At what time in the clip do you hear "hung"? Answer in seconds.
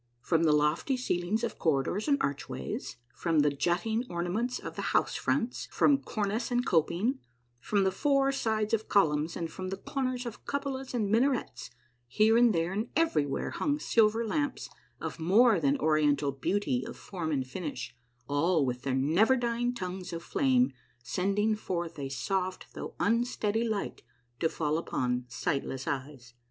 13.51-13.77